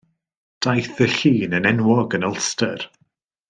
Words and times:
Daeth 0.65 1.03
y 1.05 1.07
llun 1.15 1.55
yn 1.59 1.69
enwog 1.73 2.17
yn 2.19 2.27
Ulster. 2.33 2.89